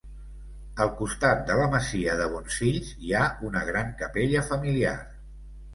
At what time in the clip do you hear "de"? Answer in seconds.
1.51-1.57, 2.23-2.27